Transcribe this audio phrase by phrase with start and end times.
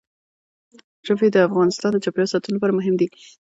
[1.07, 3.07] ژبې د افغانستان د چاپیریال ساتنې لپاره مهم دي.